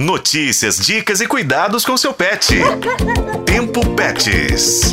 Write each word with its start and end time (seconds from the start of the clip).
Notícias, 0.00 0.78
dicas 0.78 1.20
e 1.20 1.26
cuidados 1.28 1.84
com 1.84 1.96
seu 1.96 2.12
pet. 2.12 2.56
Tempo 3.46 3.88
Pets. 3.90 4.92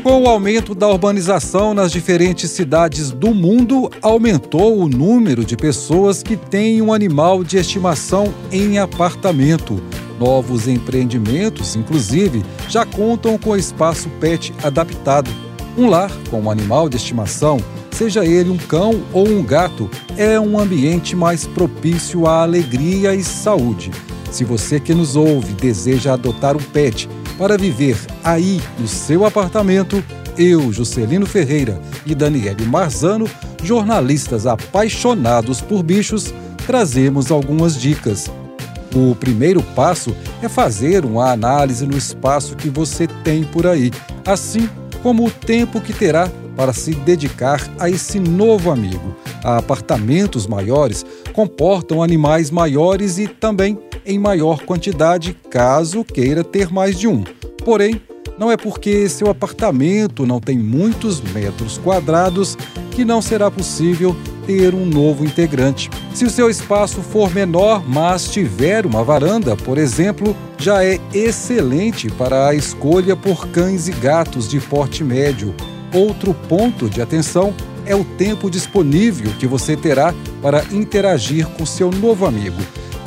Com 0.00 0.22
o 0.22 0.28
aumento 0.28 0.76
da 0.76 0.86
urbanização 0.86 1.74
nas 1.74 1.90
diferentes 1.90 2.48
cidades 2.52 3.10
do 3.10 3.34
mundo, 3.34 3.90
aumentou 4.00 4.78
o 4.78 4.88
número 4.88 5.44
de 5.44 5.56
pessoas 5.56 6.22
que 6.22 6.36
têm 6.36 6.80
um 6.80 6.92
animal 6.92 7.42
de 7.42 7.56
estimação 7.56 8.32
em 8.52 8.78
apartamento. 8.78 9.82
Novos 10.20 10.68
empreendimentos, 10.68 11.74
inclusive, 11.74 12.44
já 12.68 12.86
contam 12.86 13.36
com 13.38 13.56
espaço 13.56 14.08
pet 14.20 14.54
adaptado. 14.62 15.28
Um 15.76 15.90
lar 15.90 16.12
com 16.30 16.42
um 16.42 16.50
animal 16.50 16.88
de 16.88 16.96
estimação, 16.96 17.58
seja 17.90 18.24
ele 18.24 18.50
um 18.50 18.56
cão 18.56 19.02
ou 19.12 19.28
um 19.28 19.42
gato, 19.42 19.90
é 20.16 20.38
um 20.38 20.56
ambiente 20.60 21.16
mais 21.16 21.44
propício 21.44 22.24
à 22.28 22.42
alegria 22.42 23.16
e 23.16 23.24
saúde. 23.24 23.90
Se 24.30 24.44
você 24.44 24.78
que 24.78 24.94
nos 24.94 25.16
ouve 25.16 25.52
deseja 25.54 26.12
adotar 26.12 26.56
um 26.56 26.62
pet 26.62 27.08
para 27.36 27.56
viver 27.56 27.96
aí 28.22 28.60
no 28.78 28.86
seu 28.86 29.24
apartamento, 29.24 30.02
eu, 30.36 30.72
Juscelino 30.72 31.26
Ferreira 31.26 31.80
e 32.06 32.14
Daniele 32.14 32.64
Marzano, 32.64 33.28
jornalistas 33.62 34.46
apaixonados 34.46 35.60
por 35.60 35.82
bichos, 35.82 36.32
trazemos 36.66 37.30
algumas 37.30 37.80
dicas. 37.80 38.30
O 38.94 39.14
primeiro 39.14 39.62
passo 39.74 40.14
é 40.42 40.48
fazer 40.48 41.04
uma 41.04 41.30
análise 41.30 41.86
no 41.86 41.96
espaço 41.96 42.56
que 42.56 42.70
você 42.70 43.06
tem 43.06 43.44
por 43.44 43.66
aí, 43.66 43.90
assim 44.24 44.68
como 45.02 45.26
o 45.26 45.30
tempo 45.30 45.80
que 45.80 45.92
terá 45.92 46.30
para 46.56 46.72
se 46.72 46.92
dedicar 46.92 47.60
a 47.78 47.88
esse 47.88 48.18
novo 48.18 48.70
amigo. 48.70 49.16
Apartamentos 49.44 50.46
maiores 50.46 51.06
comportam 51.32 52.02
animais 52.02 52.50
maiores 52.50 53.18
e 53.18 53.28
também 53.28 53.78
em 54.04 54.18
maior 54.18 54.62
quantidade, 54.62 55.36
caso 55.50 56.04
queira 56.04 56.44
ter 56.44 56.70
mais 56.72 56.98
de 56.98 57.06
um. 57.06 57.24
Porém, 57.64 58.00
não 58.38 58.52
é 58.52 58.56
porque 58.56 59.08
seu 59.08 59.28
apartamento 59.28 60.24
não 60.24 60.40
tem 60.40 60.56
muitos 60.56 61.20
metros 61.20 61.76
quadrados 61.78 62.56
que 62.92 63.04
não 63.04 63.20
será 63.20 63.50
possível 63.50 64.16
ter 64.46 64.74
um 64.74 64.86
novo 64.86 65.24
integrante. 65.24 65.90
Se 66.14 66.24
o 66.24 66.30
seu 66.30 66.48
espaço 66.48 67.02
for 67.02 67.34
menor, 67.34 67.82
mas 67.86 68.28
tiver 68.28 68.86
uma 68.86 69.04
varanda, 69.04 69.56
por 69.56 69.76
exemplo, 69.76 70.34
já 70.56 70.84
é 70.84 70.98
excelente 71.12 72.08
para 72.10 72.48
a 72.48 72.54
escolha 72.54 73.14
por 73.14 73.48
cães 73.48 73.88
e 73.88 73.92
gatos 73.92 74.48
de 74.48 74.60
porte 74.60 75.04
médio. 75.04 75.54
Outro 75.92 76.32
ponto 76.32 76.88
de 76.88 77.02
atenção 77.02 77.52
é 77.84 77.94
o 77.94 78.04
tempo 78.04 78.50
disponível 78.50 79.32
que 79.38 79.46
você 79.46 79.76
terá 79.76 80.14
para 80.40 80.64
interagir 80.70 81.46
com 81.48 81.66
seu 81.66 81.90
novo 81.90 82.24
amigo. 82.24 82.56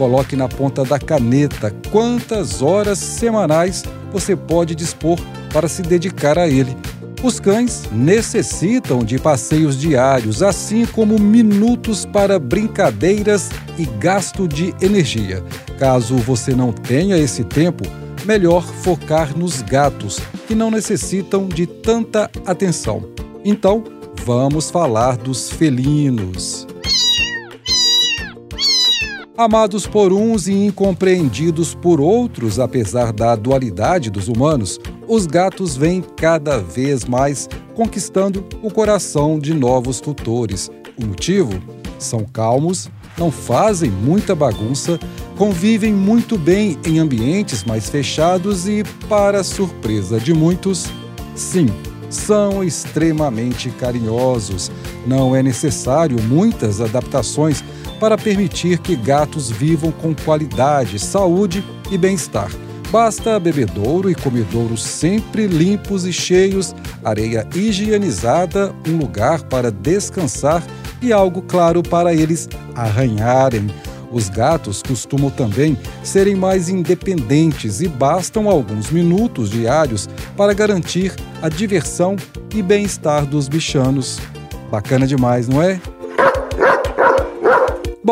Coloque 0.00 0.34
na 0.34 0.48
ponta 0.48 0.82
da 0.82 0.98
caneta 0.98 1.70
quantas 1.92 2.62
horas 2.62 2.98
semanais 2.98 3.84
você 4.10 4.34
pode 4.34 4.74
dispor 4.74 5.20
para 5.52 5.68
se 5.68 5.82
dedicar 5.82 6.38
a 6.38 6.48
ele. 6.48 6.74
Os 7.22 7.38
cães 7.38 7.82
necessitam 7.92 9.00
de 9.00 9.18
passeios 9.18 9.78
diários, 9.78 10.42
assim 10.42 10.86
como 10.86 11.18
minutos 11.18 12.06
para 12.06 12.38
brincadeiras 12.38 13.50
e 13.76 13.84
gasto 13.84 14.48
de 14.48 14.74
energia. 14.80 15.44
Caso 15.78 16.16
você 16.16 16.54
não 16.54 16.72
tenha 16.72 17.18
esse 17.18 17.44
tempo, 17.44 17.84
melhor 18.24 18.64
focar 18.64 19.36
nos 19.36 19.60
gatos, 19.60 20.18
que 20.48 20.54
não 20.54 20.70
necessitam 20.70 21.46
de 21.46 21.66
tanta 21.66 22.30
atenção. 22.46 23.04
Então, 23.44 23.84
vamos 24.24 24.70
falar 24.70 25.18
dos 25.18 25.50
felinos. 25.50 26.66
Amados 29.40 29.86
por 29.86 30.12
uns 30.12 30.48
e 30.48 30.52
incompreendidos 30.52 31.74
por 31.74 31.98
outros, 31.98 32.60
apesar 32.60 33.10
da 33.10 33.34
dualidade 33.34 34.10
dos 34.10 34.28
humanos, 34.28 34.78
os 35.08 35.24
gatos 35.24 35.74
vêm 35.74 36.02
cada 36.02 36.58
vez 36.58 37.06
mais 37.06 37.48
conquistando 37.74 38.44
o 38.62 38.70
coração 38.70 39.38
de 39.38 39.54
novos 39.54 39.98
tutores. 39.98 40.70
O 40.94 41.06
motivo? 41.06 41.54
São 41.98 42.26
calmos, 42.26 42.90
não 43.16 43.30
fazem 43.30 43.90
muita 43.90 44.34
bagunça, 44.34 45.00
convivem 45.38 45.94
muito 45.94 46.36
bem 46.36 46.78
em 46.84 46.98
ambientes 46.98 47.64
mais 47.64 47.88
fechados 47.88 48.68
e, 48.68 48.84
para 49.08 49.42
surpresa 49.42 50.20
de 50.20 50.34
muitos, 50.34 50.84
sim, 51.34 51.64
são 52.10 52.62
extremamente 52.62 53.70
carinhosos. 53.70 54.70
Não 55.06 55.34
é 55.34 55.42
necessário 55.42 56.20
muitas 56.24 56.78
adaptações 56.82 57.64
para 58.00 58.16
permitir 58.16 58.78
que 58.78 58.96
gatos 58.96 59.50
vivam 59.50 59.92
com 59.92 60.14
qualidade, 60.14 60.98
saúde 60.98 61.62
e 61.90 61.98
bem-estar. 61.98 62.50
Basta 62.90 63.38
bebedouro 63.38 64.10
e 64.10 64.14
comedouro 64.14 64.76
sempre 64.76 65.46
limpos 65.46 66.04
e 66.04 66.12
cheios, 66.12 66.74
areia 67.04 67.46
higienizada, 67.54 68.74
um 68.88 68.96
lugar 68.96 69.42
para 69.44 69.70
descansar 69.70 70.64
e 71.00 71.12
algo 71.12 71.42
claro 71.42 71.82
para 71.82 72.12
eles 72.12 72.48
arranharem. 72.74 73.70
Os 74.10 74.28
gatos 74.28 74.82
costumam 74.82 75.30
também 75.30 75.78
serem 76.02 76.34
mais 76.34 76.68
independentes 76.68 77.80
e 77.80 77.86
bastam 77.86 78.50
alguns 78.50 78.90
minutos 78.90 79.50
diários 79.50 80.08
para 80.36 80.52
garantir 80.52 81.14
a 81.40 81.48
diversão 81.48 82.16
e 82.52 82.60
bem-estar 82.60 83.24
dos 83.24 83.46
bichanos. 83.46 84.18
Bacana 84.68 85.06
demais, 85.06 85.46
não 85.46 85.62
é? 85.62 85.80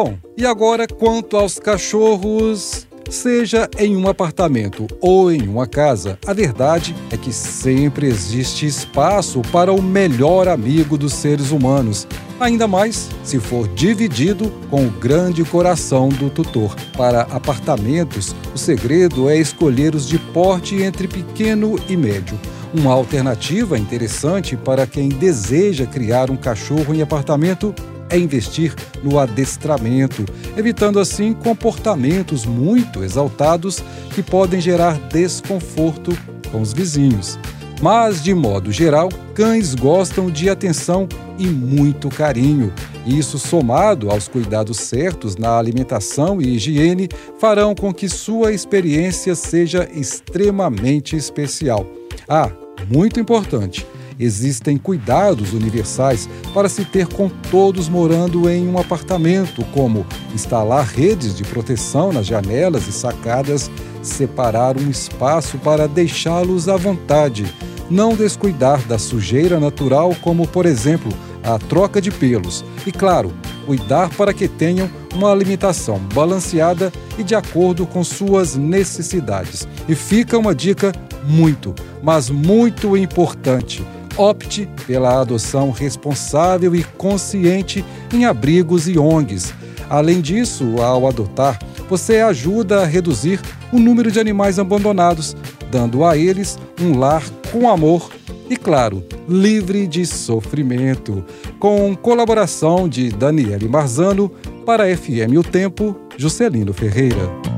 Bom, 0.00 0.16
e 0.36 0.46
agora 0.46 0.86
quanto 0.86 1.36
aos 1.36 1.58
cachorros, 1.58 2.86
seja 3.10 3.68
em 3.76 3.96
um 3.96 4.06
apartamento 4.06 4.86
ou 5.00 5.32
em 5.32 5.48
uma 5.48 5.66
casa, 5.66 6.16
a 6.24 6.32
verdade 6.32 6.94
é 7.10 7.16
que 7.16 7.32
sempre 7.32 8.06
existe 8.06 8.64
espaço 8.64 9.42
para 9.50 9.72
o 9.72 9.82
melhor 9.82 10.46
amigo 10.46 10.96
dos 10.96 11.14
seres 11.14 11.50
humanos. 11.50 12.06
Ainda 12.38 12.68
mais 12.68 13.08
se 13.24 13.40
for 13.40 13.66
dividido 13.66 14.52
com 14.70 14.86
o 14.86 14.90
grande 14.90 15.42
coração 15.44 16.08
do 16.08 16.30
tutor. 16.30 16.76
Para 16.96 17.22
apartamentos, 17.22 18.36
o 18.54 18.56
segredo 18.56 19.28
é 19.28 19.36
escolher 19.36 19.96
os 19.96 20.06
de 20.06 20.16
porte 20.16 20.80
entre 20.80 21.08
pequeno 21.08 21.76
e 21.88 21.96
médio. 21.96 22.38
Uma 22.72 22.92
alternativa 22.92 23.76
interessante 23.76 24.56
para 24.56 24.86
quem 24.86 25.08
deseja 25.08 25.86
criar 25.86 26.30
um 26.30 26.36
cachorro 26.36 26.94
em 26.94 27.02
apartamento 27.02 27.74
é 28.10 28.18
investir 28.18 28.74
no 29.02 29.18
adestramento, 29.18 30.24
evitando 30.56 30.98
assim 30.98 31.32
comportamentos 31.32 32.44
muito 32.44 33.02
exaltados 33.02 33.82
que 34.14 34.22
podem 34.22 34.60
gerar 34.60 34.98
desconforto 35.08 36.16
com 36.50 36.60
os 36.60 36.72
vizinhos. 36.72 37.38
Mas, 37.80 38.22
de 38.22 38.34
modo 38.34 38.72
geral, 38.72 39.08
cães 39.34 39.74
gostam 39.74 40.30
de 40.30 40.50
atenção 40.50 41.08
e 41.38 41.46
muito 41.46 42.08
carinho. 42.08 42.72
Isso, 43.06 43.38
somado 43.38 44.10
aos 44.10 44.26
cuidados 44.26 44.78
certos 44.78 45.36
na 45.36 45.56
alimentação 45.56 46.42
e 46.42 46.56
higiene, 46.56 47.08
farão 47.38 47.74
com 47.74 47.94
que 47.94 48.08
sua 48.08 48.52
experiência 48.52 49.34
seja 49.36 49.88
extremamente 49.94 51.14
especial. 51.14 51.86
Ah, 52.28 52.50
muito 52.90 53.20
importante! 53.20 53.86
Existem 54.18 54.76
cuidados 54.76 55.52
universais 55.52 56.28
para 56.52 56.68
se 56.68 56.84
ter 56.84 57.06
com 57.06 57.28
todos 57.28 57.88
morando 57.88 58.50
em 58.50 58.66
um 58.66 58.78
apartamento, 58.78 59.64
como 59.72 60.04
instalar 60.34 60.84
redes 60.84 61.36
de 61.36 61.44
proteção 61.44 62.12
nas 62.12 62.26
janelas 62.26 62.88
e 62.88 62.92
sacadas, 62.92 63.70
separar 64.02 64.76
um 64.76 64.90
espaço 64.90 65.56
para 65.58 65.86
deixá-los 65.86 66.68
à 66.68 66.76
vontade, 66.76 67.46
não 67.88 68.16
descuidar 68.16 68.82
da 68.88 68.98
sujeira 68.98 69.60
natural, 69.60 70.14
como 70.20 70.48
por 70.48 70.66
exemplo 70.66 71.12
a 71.44 71.56
troca 71.58 72.00
de 72.00 72.10
pelos, 72.10 72.64
e 72.84 72.90
claro, 72.90 73.32
cuidar 73.64 74.10
para 74.10 74.34
que 74.34 74.48
tenham 74.48 74.90
uma 75.14 75.30
alimentação 75.30 75.98
balanceada 76.12 76.92
e 77.16 77.22
de 77.22 77.34
acordo 77.34 77.86
com 77.86 78.02
suas 78.02 78.56
necessidades. 78.56 79.66
E 79.88 79.94
fica 79.94 80.36
uma 80.36 80.54
dica 80.54 80.92
muito, 81.24 81.74
mas 82.02 82.28
muito 82.28 82.96
importante 82.96 83.84
opte 84.18 84.68
pela 84.86 85.20
adoção 85.20 85.70
responsável 85.70 86.74
e 86.74 86.82
consciente 86.82 87.84
em 88.12 88.24
abrigos 88.24 88.88
e 88.88 88.98
ONGs. 88.98 89.54
Além 89.88 90.20
disso, 90.20 90.82
ao 90.82 91.06
adotar, 91.06 91.58
você 91.88 92.18
ajuda 92.18 92.82
a 92.82 92.84
reduzir 92.84 93.40
o 93.72 93.78
número 93.78 94.10
de 94.10 94.20
animais 94.20 94.58
abandonados, 94.58 95.34
dando 95.70 96.04
a 96.04 96.16
eles 96.16 96.58
um 96.80 96.98
lar 96.98 97.22
com 97.50 97.70
amor 97.70 98.10
e, 98.50 98.56
claro, 98.56 99.04
livre 99.28 99.86
de 99.86 100.04
sofrimento. 100.04 101.24
Com 101.58 101.94
colaboração 101.96 102.88
de 102.88 103.10
Daniele 103.10 103.68
Marzano, 103.68 104.30
para 104.66 104.84
FM 104.94 105.38
O 105.38 105.42
Tempo, 105.42 105.96
Juscelino 106.16 106.72
Ferreira. 106.72 107.57